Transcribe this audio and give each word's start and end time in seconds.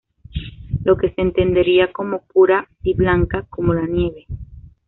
Lo 0.83 0.97
que 0.97 1.13
se 1.13 1.21
entendería 1.21 1.93
como 1.93 2.23
"pura 2.23 2.67
y 2.81 2.95
blanca 2.95 3.45
como 3.51 3.75
la 3.75 3.85
nieve". 3.85 4.25